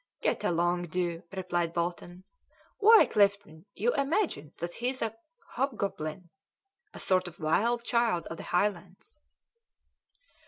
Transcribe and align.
"Get 0.23 0.43
along, 0.43 0.87
do!" 0.87 1.21
replied 1.31 1.73
Bolton. 1.75 2.23
"Why, 2.79 3.05
Clifton, 3.05 3.67
you 3.75 3.93
imagine 3.93 4.51
that 4.57 4.73
he's 4.73 4.99
a 4.99 5.15
hobgoblin 5.49 6.31
a 6.91 6.97
sort 6.97 7.27
of 7.27 7.39
wild 7.39 7.83
child 7.83 8.25
of 8.25 8.37
the 8.37 8.43
Highlands." 8.45 9.19